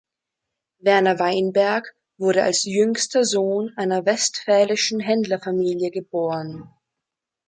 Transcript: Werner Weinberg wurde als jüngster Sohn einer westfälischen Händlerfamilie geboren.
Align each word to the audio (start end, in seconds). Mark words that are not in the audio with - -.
Werner 0.79 1.19
Weinberg 1.19 1.95
wurde 2.17 2.41
als 2.41 2.63
jüngster 2.63 3.23
Sohn 3.23 3.71
einer 3.77 4.03
westfälischen 4.03 4.99
Händlerfamilie 4.99 5.91
geboren. 5.91 6.67